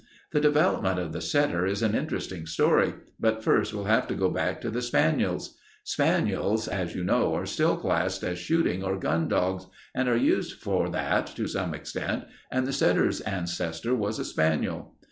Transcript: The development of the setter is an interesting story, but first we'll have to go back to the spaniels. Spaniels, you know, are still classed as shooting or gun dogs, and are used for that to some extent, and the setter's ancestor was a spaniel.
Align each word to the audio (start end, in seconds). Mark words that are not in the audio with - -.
The 0.31 0.39
development 0.41 0.97
of 0.97 1.13
the 1.13 1.21
setter 1.21 1.67
is 1.67 1.83
an 1.83 1.93
interesting 1.93 2.47
story, 2.47 2.95
but 3.19 3.43
first 3.43 3.71
we'll 3.71 3.83
have 3.83 4.07
to 4.07 4.15
go 4.15 4.31
back 4.31 4.59
to 4.61 4.71
the 4.71 4.81
spaniels. 4.81 5.59
Spaniels, 5.83 6.67
you 6.95 7.03
know, 7.03 7.35
are 7.35 7.45
still 7.45 7.77
classed 7.77 8.23
as 8.23 8.39
shooting 8.39 8.83
or 8.83 8.97
gun 8.97 9.27
dogs, 9.27 9.67
and 9.93 10.09
are 10.09 10.17
used 10.17 10.53
for 10.59 10.89
that 10.89 11.27
to 11.35 11.45
some 11.47 11.75
extent, 11.75 12.23
and 12.49 12.65
the 12.65 12.73
setter's 12.73 13.21
ancestor 13.21 13.93
was 13.93 14.17
a 14.17 14.25
spaniel. 14.25 14.95